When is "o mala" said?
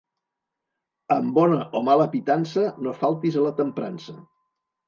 1.79-2.09